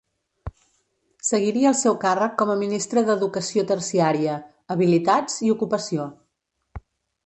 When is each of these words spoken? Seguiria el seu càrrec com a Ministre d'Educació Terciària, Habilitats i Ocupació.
Seguiria 1.27 1.67
el 1.73 1.75
seu 1.83 1.99
càrrec 2.05 2.33
com 2.41 2.53
a 2.53 2.57
Ministre 2.63 3.05
d'Educació 3.11 3.67
Terciària, 3.75 4.41
Habilitats 4.79 5.41
i 5.49 5.57
Ocupació. 5.59 6.13